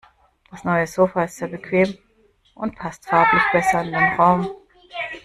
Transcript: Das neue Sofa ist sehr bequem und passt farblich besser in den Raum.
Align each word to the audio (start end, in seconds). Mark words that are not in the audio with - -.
Das 0.49 0.63
neue 0.63 0.87
Sofa 0.87 1.25
ist 1.25 1.35
sehr 1.35 1.47
bequem 1.49 1.95
und 2.55 2.75
passt 2.75 3.05
farblich 3.05 3.43
besser 3.51 3.83
in 3.83 3.91
den 3.91 4.13
Raum. 4.19 4.49